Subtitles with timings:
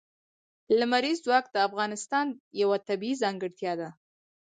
[0.79, 2.25] لمریز ځواک د افغانستان
[2.61, 3.89] یوه طبیعي ځانګړتیا ده.